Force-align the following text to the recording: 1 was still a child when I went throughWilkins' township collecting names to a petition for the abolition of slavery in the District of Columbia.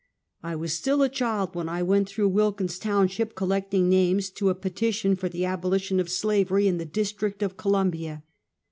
1 0.39 0.57
was 0.57 0.73
still 0.73 1.03
a 1.03 1.09
child 1.09 1.53
when 1.53 1.69
I 1.69 1.83
went 1.83 2.07
throughWilkins' 2.09 2.81
township 2.81 3.35
collecting 3.35 3.87
names 3.87 4.31
to 4.31 4.49
a 4.49 4.55
petition 4.55 5.15
for 5.15 5.29
the 5.29 5.45
abolition 5.45 5.99
of 5.99 6.09
slavery 6.09 6.67
in 6.67 6.79
the 6.79 6.85
District 6.85 7.43
of 7.43 7.55
Columbia. 7.55 8.23